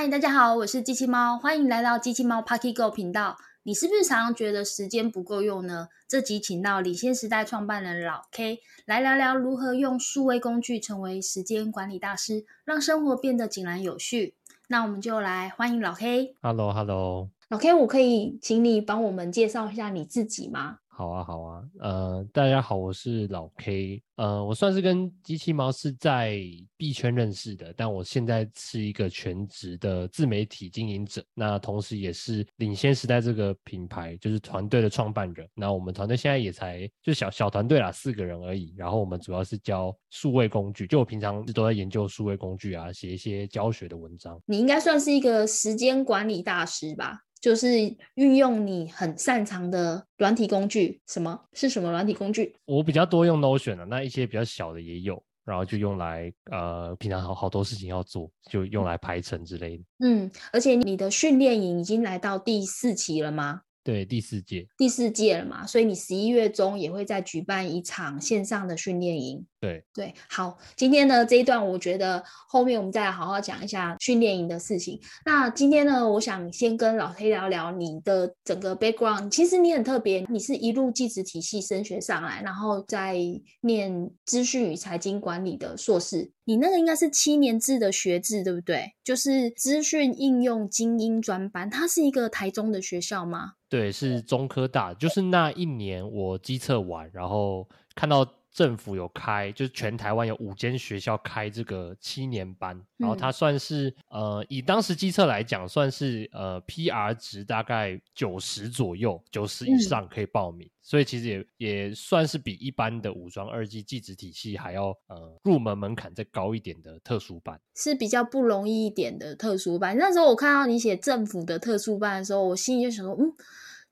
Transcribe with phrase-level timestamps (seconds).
[0.00, 3.36] 嗨，大家好，我是机器猫，欢迎来到机器猫 Party Go 频道。
[3.64, 5.88] 你是不是常常觉得时间不够用呢？
[6.06, 14.36] 这集请到领先时代创办人老 K 来聊聊如何用数位工具成为时间管理大师，让生活变得井然有序。
[14.68, 16.36] 那我们就来欢迎老 K。
[16.42, 20.78] Hello，Hello，老 K，我可以请你帮我们介绍一下你自己吗？
[20.98, 26.40] 好啊，好啊，呃，大家好，我是老 K，呃，我算是跟机器猫是在
[26.76, 35.48] 币圈认识的，但我现在是一个全职的自媒体经营者，那同时也是领先时代这个品牌就是团队的创办人。
[35.54, 38.74] 那我们团队现在也才就小小团队啦，四个人而已。
[38.76, 44.36] 然后我们主要是教数位工具，就我平常都在研究数位工具啊，写一些教学的文章。
[44.46, 47.20] 你应该算是一个时间管理大师吧？
[47.40, 47.68] 就是
[48.16, 52.54] 运用你很擅长的软体工具，什么是什么软体工具？
[52.66, 59.84] 我比较多用 Notion 的，那一些比较小的也有，然后就用来呃，平常好好多事情要做，就用来排程之类的。
[60.00, 63.62] 嗯，而且你的训练营已经来到第四期了吗？
[63.84, 69.42] 对，第四届，第四届了嘛，所以你十一月中也会再举办一场线上的训练营。
[69.60, 75.00] 对对，好，今天呢这一段，我觉得后面我们再来好好讲一下训练营的事情。
[75.24, 79.28] 那今天呢，我想先跟老黑聊聊你的整个 background。
[79.30, 83.16] 其实你很特别，你是一路技职体系升学上来，然后再
[83.62, 86.30] 念资讯与财经管理的硕士。
[86.44, 88.92] 你那个应该是七年制的学制，对不对？
[89.02, 93.54] 就是资讯应用精英专班，它是一个台中的学校吗？
[93.68, 94.94] 对，是中科大。
[94.94, 98.24] 就是那一年我机测完，然后看到。
[98.58, 119.96] 政府有开，就是全台湾有五间学校开这个七年班，然后它算是呃，以当时机测来讲，算是呃 PR 值大概九十左右，九十以上可以报名，所以其实也也算是比一般的武装二技技职体系还要呃入门门槛再高一点的特殊班，是比较不容易一点的特殊班。
[119.96, 123.32] 那时候我看到你写政府的特殊班的时候，我心里就想说，嗯。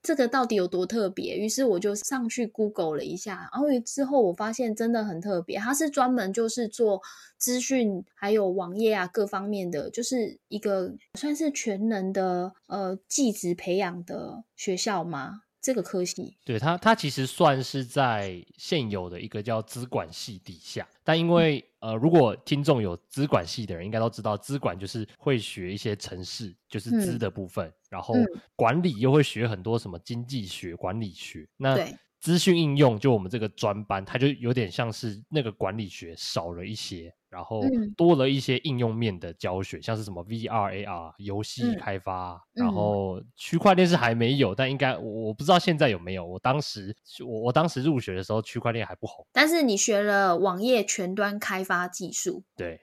[0.01, 1.35] 这个到底有多特别？
[1.35, 5.57] 于是我就上去 Google 了一下，然后之后我发现真的很特别。
[5.57, 7.01] 它是专门就是做
[7.37, 15.41] 资讯还有网页啊各方面的，就是一个算是全能的呃技职培养的学校吗？
[15.67, 16.33] 这个科系？
[16.45, 27.69] 对它，它其实算是在现有的一个叫资管系底下，但因为呃，如果听众有资管系的人，应该都知道资管就是会学一些城市，就是资的部分。
[27.89, 28.15] 然后
[28.55, 31.45] 管理又会学很多什么经济学、管理学。
[31.57, 31.77] 那
[32.19, 37.61] 资讯应用就我们这个专班，它就有点像是那个管理学少了一些，然后
[37.95, 42.41] 多了一些应用面的教学，像是什么 VR、AR、游戏开发。
[42.53, 46.25] 然后区块链是还没有，但应该我我不知道现在有没有。
[46.25, 49.25] 我当时我我当时入学的时候，区块链还不红。
[49.31, 52.79] 但是你学了网页全端开发技术，对。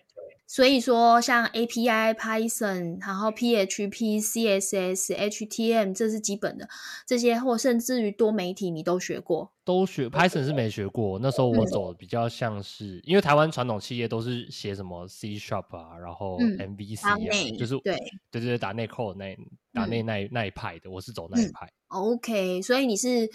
[0.54, 6.68] 所以说，像 API、Python，然后 PHP、CSS、HTML，这是基本的。
[7.04, 9.50] 这些或甚至于多媒体，你都学过？
[9.64, 11.18] 都学 Python 是没学过。
[11.18, 17.16] 那时候我走的比较像是，因为台湾传统企业都是写什么 C Sharp 啊，然后 MVC 啊，
[17.58, 17.98] 就是对
[18.30, 19.36] 对对打内 code 那
[19.72, 21.68] 打内那那一派的，我是走那一派。
[21.88, 23.28] OK，所以你是。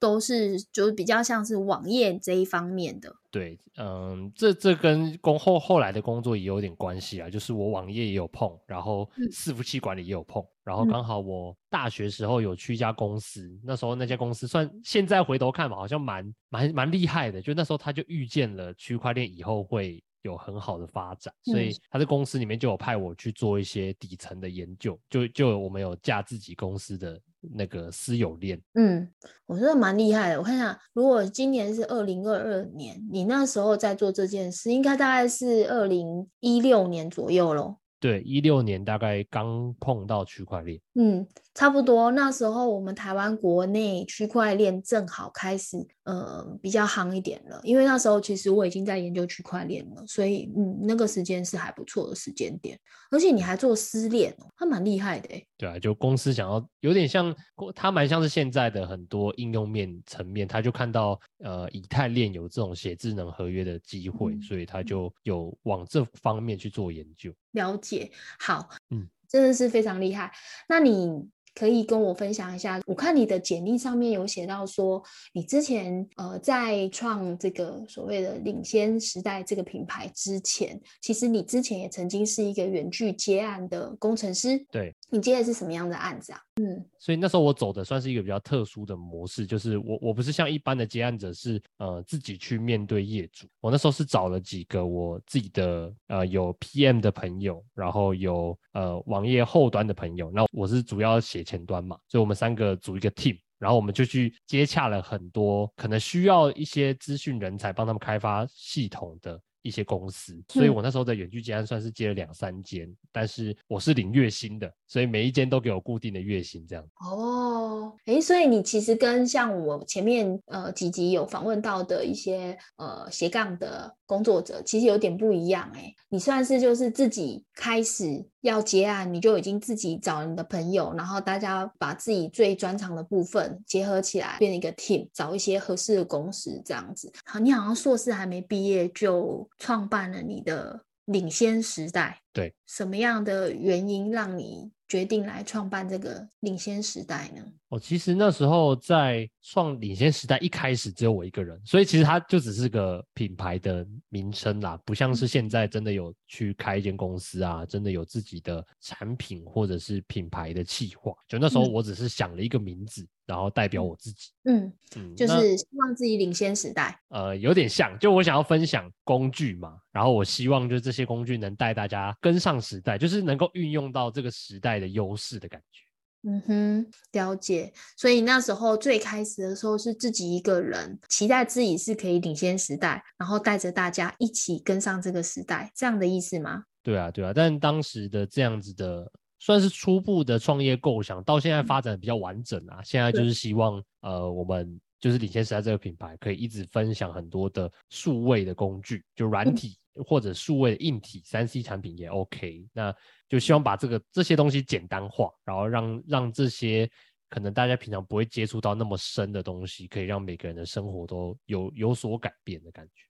[0.00, 3.14] 都是就是比较像是网页这一方面的。
[3.30, 7.28] 对，嗯，这这跟工后后来的工作也有点关系啊。
[7.28, 17.42] 就是我网页也有碰，然后伺服器管理也有碰，然后刚好我大学时候有去一家公司，那时候那家公司算现在回头看嘛，好像蛮蛮蛮厉害的。
[17.42, 27.20] 就那时候他就预见了区块链以后会有很好的发展，所以他在公司里面就有派我去做一些底层的研究，就就我们有架自己公司的。
[27.40, 29.08] 那个私有链，嗯，
[29.46, 30.38] 我觉得蛮厉害的。
[30.38, 37.78] 我看一下，如果今年是二零二二年，你那时候在做这件事，应该大概是二零一六年左右咯。
[38.00, 47.60] 对，一六年大概刚碰到区块链，嗯，差不多那时候我们台湾国内区块链正好开始，呃，比较夯一点了。
[47.64, 52.78] 因为那时候其实我已经在研究区块链了，所以嗯，那个时间是还不错的时间点。
[53.10, 55.42] 而且你还做私链哦，还蛮厉害的哎。
[55.56, 57.34] 对啊，就公司想要有点像，
[57.74, 67.32] 它蛮像是现在的很多应用面层面，他就看到呃以太链有这种写智能合约的机会，所以他就有往这方面去做研究。
[67.52, 70.32] 了解，好，嗯，真的是非常厉害。
[70.68, 75.02] 那你可以跟我分享一下，我看你的简历上面有写到说，
[75.32, 84.64] 你之前呃在创这个所谓的领先时代这个品牌之前，其实你之前也曾经是一个远距接案的工程师。
[84.70, 86.40] 对，你接的是什么样的案子啊？
[86.56, 109.40] 嗯，所以那时候我走的算是一个比较特殊的模式，就是我我不是像一般的接案者是呃自己去面对业主，我那时候是找了几个我自己的呃有 PM 的朋友，然后有呃网页后端的朋友，那我是主要写前端嘛，所以我们三个组一个 team，然后我们就去接洽了很多可能需要一些资讯人才帮他们开发系统的。
[109.62, 116.84] 一些公司，所以我那时候的远距接案算是接了两三间，但是我是领月薪的，所以每一间都给我固定的月薪这样。
[117.00, 125.94] 哦，哎，所以你其实跟像我前面呃几集有访问到的一些呃斜杠的工作者，其实有点不一样哎。
[126.08, 137.12] 你算是就是自己开始要结案，你就已经自己找你的朋友，然后大家把自己最专长的部分结合起来，变成一个 team，找一些合适的公司这样子。
[137.26, 139.46] 好，你好像硕士还没毕业就。
[139.58, 147.42] 创办了你的领先时代，对，什么样的原因让你决定来创办这个领先时代呢？
[147.68, 161.12] 哦，其实那时候在创领先时代一开始只有我一个人，所以其实它就只是个品牌的名称啦，不像是现在真的有去开一间公司啊，真的有自己的产品或者是品牌的企划。
[161.28, 163.06] 就那时候我只是想了一个名字。
[163.28, 166.98] 然后代表我自己，嗯嗯，就是希望自己领先时代。
[167.08, 175.82] 呃，有点像，就我想要分享工具嘛，然后我希望就这些工具能带大家跟上时代，就是能够运用到这个时代的优势的感觉。
[176.22, 177.72] 嗯哼，了解。
[177.96, 186.64] 所以那时候最开始的时候是自己一个人，期待自己是可以领先时代，然后带着大家一起跟上这个时代，这样的意思吗？
[186.82, 187.32] 对啊，对啊。
[187.34, 189.10] 但当时的这样子的。
[189.40, 192.80] 算是初步的创业构想，到现在发展比较完整啊。
[192.82, 202.66] 现在就是希望，呃，我们就是领先时代这个品牌，可以一直分享很多的数位的工具，就软体或者数位的硬体，三 C 产品也 OK。
[202.72, 202.94] 那
[203.28, 206.90] 就希望把这个这些东西简单化，然后让让这些
[207.28, 213.04] 可能大家平常不会接触到那么深的东西，可以让每个人的生活都有有所改变的感觉。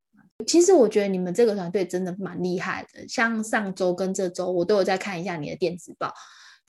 [0.47, 6.13] 其实我觉得你们这个团队真的蛮厉害的，像上周跟这周我都有在看一下你的电子报，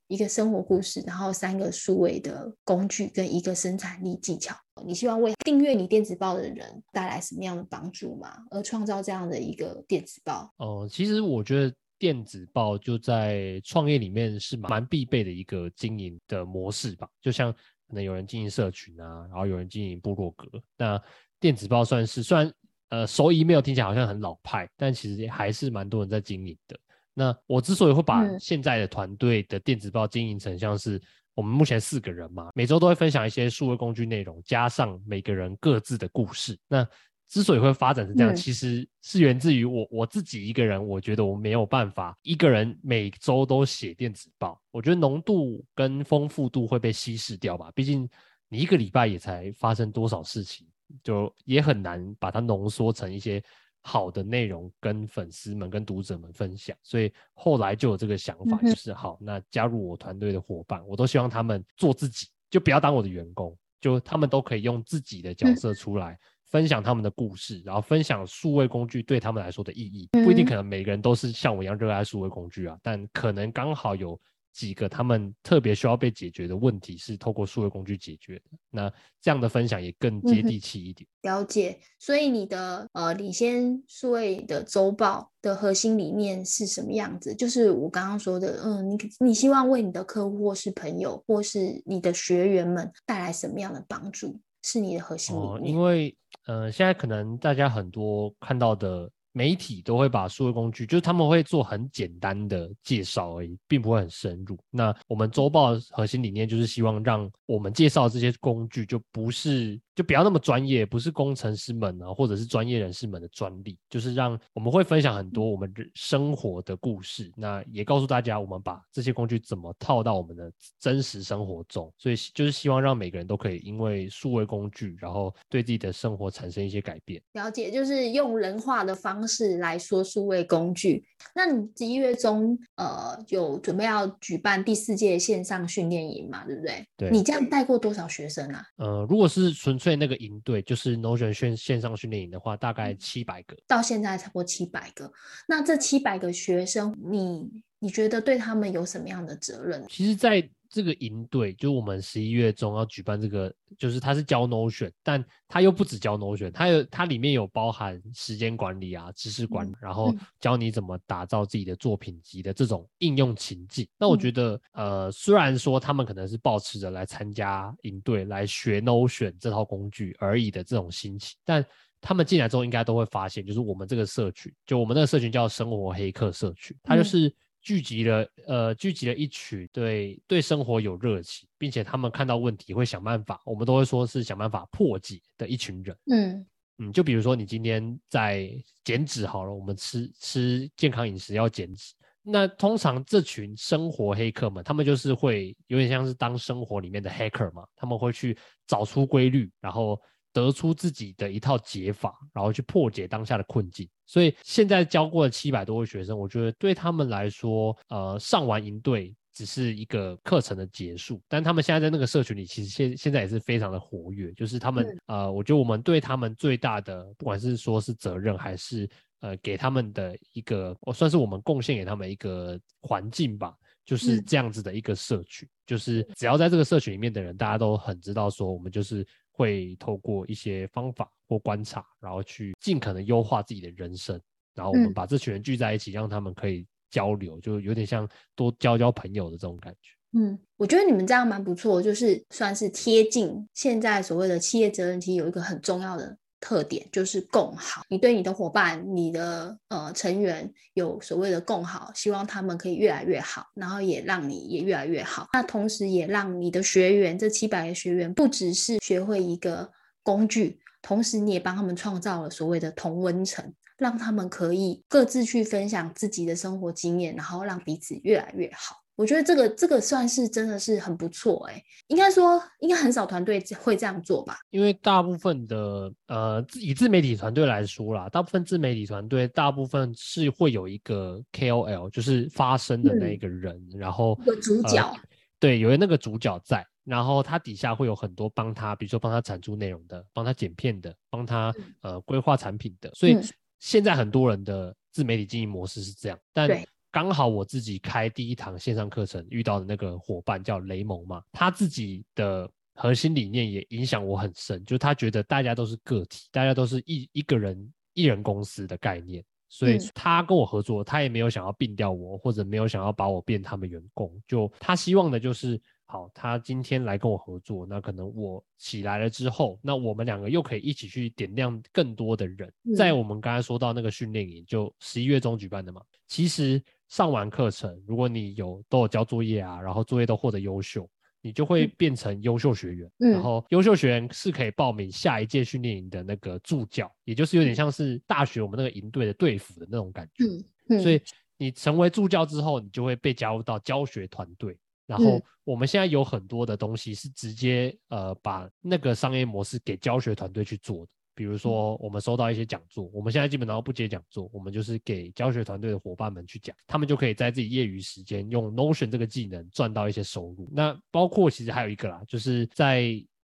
[0.10, 4.56] 一个生活故事，然后三个数位的工具跟一个生产力技巧。
[4.84, 8.36] 你希望为订阅你电子报的人带来什么样的帮助吗？
[8.50, 10.52] 而创造这样的一个电子报？
[10.58, 17.08] 哦，其实我觉得电子报就在创业里面是蛮必备的一个经营的模式吧。
[17.22, 21.00] 就像可能有人经营社群啊，然后有人经营部落格，那
[21.40, 22.52] 电子报算是虽然。
[22.92, 26.76] 呃，收 email 听起来好像很老派，但其实还是蛮多人在经营的。
[27.20, 31.02] 那我之所以会把现在的团队的电子报经营成像是
[31.36, 36.58] 我们目前四个人嘛，每周都会分享一些数位工具内容，加上每个人各自的故事。
[36.70, 36.88] 那
[37.28, 47.70] 之所以会发展成这样，其实是源自于我我自己一个人，我觉得我没有办法一个人每周都写电子报，我觉得浓度跟丰富度会被稀释掉吧。
[47.76, 48.10] 毕竟
[48.48, 50.66] 你一个礼拜也才发生多少事情。
[51.04, 53.40] 就也很难把它浓缩成一些
[53.82, 70.10] 好的内容跟粉丝们、跟读者们分享，所以后来就有这个想法，就是好，那加入我团队的伙伴，我都希望他们做自己，就不要当我的员工，就他们都可以用自己的角色出来分享他们的故事，然后分享数位工具对他们来说的意义。
[70.12, 74.20] 不一定可能每个人都是像我一样热爱数位工具啊，但可能刚好有。
[74.60, 81.08] 几个他们特别需要被解决的问题是透过数位工具解决的，那这样的分享也更接地气一点。
[81.22, 87.34] 了解，所以你的呃领先数位的周报的核心理念是什么样子？
[87.34, 94.38] 就是我刚刚说的，嗯，你你希望为你的客户或是朋友或是你的学员们带来什么样的帮助？
[94.62, 95.74] 是你的核心理念。
[95.74, 96.14] 因为
[96.48, 99.10] 呃，现在可能大家很多看到的。
[99.32, 104.58] 媒体都会把数位工具，就是他们会做很简单的介绍而已，并不会很深入。
[104.70, 109.80] 那我们周报核心理念就是希望让我们介绍这些工具，就不是。
[110.00, 127.22] 就不要那么专业，不是工程师们啊，或者是专业人士们的专利，就是让我们会分享很多我们生活的故事，那也告诉大家我们把这些工具怎么套到我们的真实生活中，所以就是希望让每个人都可以因为数位工具，然后对自己的生活产生一些改变。
[127.34, 131.04] 了解，就是用人化的方式来说数位工具。
[131.36, 136.46] 那你十一月中呃有准备要举办第四届线上训练营嘛？
[136.46, 136.88] 对不对？
[136.96, 137.12] 对。
[137.12, 138.64] 你这样带过多少学生啊？
[138.78, 145.12] 呃，如果是纯粹对那个营队就是 Notion 线线上训练营的话，大概七百个，到现在差不多七百个。
[145.48, 149.84] 那这七百个学生，你你觉得对他们有什么样的责任？
[149.90, 163.88] 其实，在这个营队，就我们十一月中要举办这个，就是它是教 Notion，但它又不止教 Notion，它有它里面有包含时间管理啊、知识管理，然后教你怎么打造自己的作品集的这种应用情境。
[163.98, 171.66] 那我觉得，呃，虽然说他们可能是抱持着来参加营队、来学 Notion 这套工具而已的这种心情，但
[172.00, 177.36] 他们进来之后应该都会发现，就是我们这个社群，就我们那个社群叫生活黑客社群，它就是。
[177.70, 185.96] 聚集了呃，聚集了一群对对生活有热情，并且他们看到问题会想办法，我们都会说是想办法破解的一群人。
[186.12, 186.48] 嗯
[186.80, 188.50] 嗯，就比如说你今天在
[188.84, 198.36] 减脂好了，我们吃吃健康饮食要减脂，那通常这群生活黑客们，他们就是会有点像是当生活里面的黑客嘛，他们会去
[198.66, 200.02] 找出规律，然后。
[200.32, 203.90] 得出自己的一套解法，然后去破解当下的困境。
[204.10, 211.22] 所以现在教过了七百多位学生，我觉得对他们来说，呃，上完营队只是一个课程的结束。
[211.28, 214.34] 但他们现在在那个社群里，其实现现在也是非常的活跃。
[214.34, 218.90] 就是他们，呃，我觉得我们对他们最大的，不管是说是责任，还是
[219.20, 223.54] 呃给他们的一个，我算是我们贡献给他们一个环境吧，
[223.86, 225.48] 就是这样子的一个社群。
[225.68, 229.06] 就是只要在这个社群里面的人，大家都很知道说，我们就是。
[229.40, 234.20] 会透过一些方法或观察，然后去尽可能优化自己的人生。
[234.54, 238.06] 然后我们把这群人聚在一起，让他们可以交流，就有点像
[238.36, 239.92] 多交交朋友的这种感觉。
[240.12, 246.18] 嗯，我觉得你们这样蛮不错，就是算是贴近现在所谓的企业责任，其实有一个很重要的。
[246.40, 255.28] 特点就是共好，你对你的伙伴、你的呃成员有所谓的共好，希望他们可以越来越好，然后也让你也越来越好。
[255.34, 259.70] 那同时也让你的学员这七百个学员不只是学会一个
[260.02, 268.78] 工具，同时你也帮他们创造了所谓的同温层，让他们可以各自去分享自己的生活经验，然后让彼此越来越好。
[269.00, 274.38] 我觉得这个这个算是真的是很不错哎，应该说应该很少团队会这样做吧？
[274.50, 284.94] 因为大部分的呃以自媒体团队来说啦，大部分自媒体团队大部分是会有一个 KOL，就是发声的那一个人，然后有主角，
[285.40, 293.18] 对，有那个主角在，然后他底下会有很多帮他，比如说帮他产出内容的，帮他剪片的，帮他呃规划产品的，所以
[293.60, 296.50] 现在很多人的自媒体经营模式是这样，但。
[296.92, 315.62] 刚好我自己开第一堂线上课程遇到的那个伙伴叫雷蒙嘛，他自己的核心理念也影响我很深，就是他觉得大家都是个体，大家都是一一个人一人公司的概念，所以他跟我合作，他也没有想要并掉我，或者没有想要把我变他们员工，就他希望的就是。
[315.92, 322.54] 好，他今天来跟我合作，那可能我起来了之后，那我们两个又可以一起去点亮更多的人。
[322.78, 325.82] 在我们刚才说到那个训练营，就十一月中举办的嘛。
[326.06, 330.90] 其实上完课程，如果你有都有交作业啊，然后作业都获得优秀，
[331.22, 332.92] 你就会变成优秀学员。
[332.98, 340.26] 然后优秀学员是可以报名下一届训练营的那个助教，也就是有点像是大学我们那个营队的队服的那种感觉。
[340.70, 341.00] 嗯，所以
[341.38, 344.58] 你成为助教之后，你就会被加入到教学团队。
[344.88, 360.50] 然后我们现在有很多的东西是直接呃把那个商业模式给教学团队去做的，比如说我们收到一些讲座，我们现在基本上不接讲座，我们就是给教学团队的伙伴们去讲，他们就可以在自己业余时间用 Notion 这个技能赚到一些收入。
[360.50, 362.84] 那包括其实还有一个啦，就是在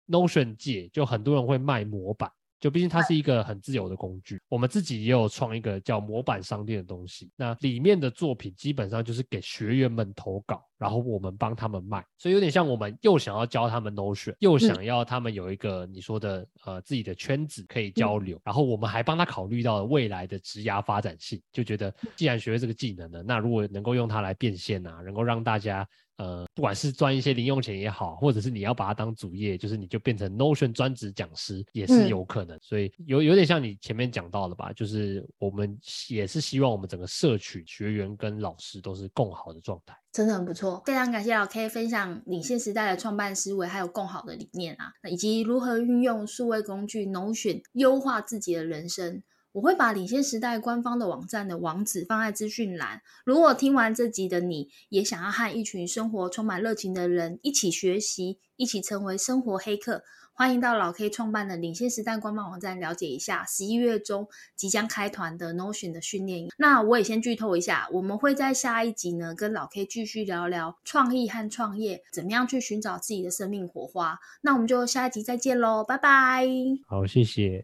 [0.09, 2.29] Notion 界就很多人会卖模板。
[2.59, 7.29] 就毕竟它是一个很自由的工具，我们自己也有创一个叫模板商店的东西。
[7.35, 25.87] 那里面的作品基本上就是给学员们投稿，然后我们帮他们卖，所以有点像我们又想要教他们 Notion，又想要他们有一个你说的呃自己的圈子可以交流，然后我们还帮他考虑到了未来的职涯发展性，就觉得既然学会这个技能了，那如果能够用它来变现啊，能够让大家。
[26.17, 32.57] 呃，不管是赚一些零用钱也好，或者是你要把它当主业，就是你就变成 Notion 专职讲师也是有可能。
[32.61, 40.81] 所以有有点像你前面讲到的吧，就是我们也是希望我们整个社群学员跟老师都是共好的状态，真的很不错。
[40.85, 49.21] 非常感谢老 K 分享领先时代的创办思维，还有共好的理念啊，以及如何运用数位工具 Notion 优化自己的人生。
[49.55, 53.01] 我会把领先时代官方的网站的网址放在资讯栏。
[53.23, 66.49] 如果听完这集的你也想要和一群生活充满热情的人一起学习，一起成为生活黑客，欢迎到老 K 创办的领先时代官方网站了解一下十一月中即将开团的 Notion 的训练营。
[66.57, 74.19] 那我也先剧透一下，我们会在下一集呢跟老 K 继续聊聊创意和创业，怎么样去寻找自己的生命火花。
[74.41, 76.45] 那我们就下一集再见喽，拜拜。
[76.85, 77.63] 好，谢谢。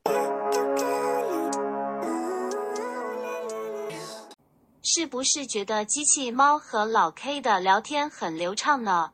[4.94, 9.12] 是不是觉得机器猫和老 K 的聊天很流畅呢？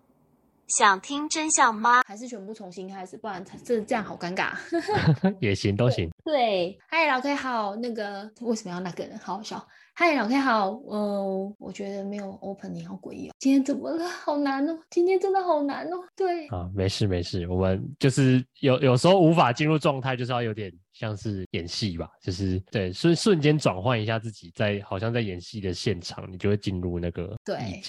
[0.67, 2.01] 想听真相吗？
[2.03, 3.15] 还是全部重新开始？
[3.15, 4.53] 不然这这样好尴尬。
[5.39, 6.09] 也行，都行。
[6.25, 9.19] 对，嗨，老 K 好，那个为什么要那个人？
[9.19, 9.63] 好好笑。
[9.99, 13.31] 嗨，老 K 好，呃，我觉得没有 opening 好诡异哦。
[13.39, 14.07] 今天怎么了？
[14.07, 15.97] 好难哦，今天真的好难哦。
[16.15, 27.81] 对，啊，没事没事，我们就是有有时候无法进入状态，就是要有点像是演戏吧，就是对瞬瞬间转换一下自己，在好像在演戏的现场，你就会进入那个对。